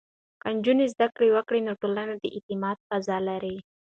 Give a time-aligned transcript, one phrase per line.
[0.43, 3.57] که نجونې زده کړه وکړي، نو ټولنه د اعتماد فضا لري.